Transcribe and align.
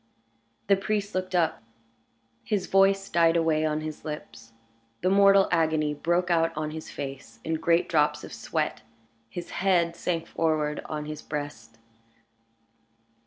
The 0.65 0.75
priest 0.75 1.13
looked 1.13 1.35
up; 1.35 1.61
his 2.43 2.65
voice 2.65 3.07
died 3.07 3.37
away 3.37 3.63
on 3.67 3.81
his 3.81 4.03
lips; 4.03 4.51
the 5.01 5.11
mortal 5.11 5.47
agony 5.51 5.93
broke 5.93 6.31
out 6.31 6.51
on 6.57 6.71
his 6.71 6.89
face 6.89 7.39
in 7.43 7.53
great 7.59 7.87
drops 7.87 8.23
of 8.23 8.33
sweat; 8.33 8.81
his 9.29 9.51
head 9.51 9.95
sank 9.95 10.25
forward 10.25 10.81
on 10.85 11.05
his 11.05 11.21
breast. 11.21 11.77